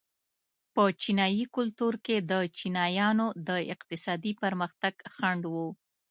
په 0.73 0.83
چینايي 1.01 1.45
کلتور 1.55 1.93
کې 2.05 2.15
د 2.31 2.33
چینایانو 2.57 3.27
د 3.47 3.49
اقتصادي 3.73 4.31
پرمختګ 4.43 4.93
خنډ 5.15 5.43
و. 5.53 5.55